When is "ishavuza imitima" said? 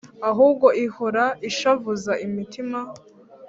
1.49-2.79